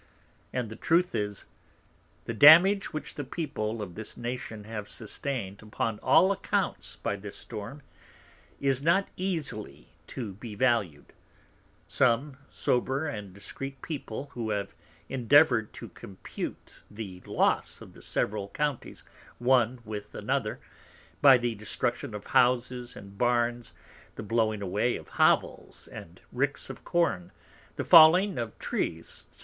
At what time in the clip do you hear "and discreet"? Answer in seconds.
13.07-13.79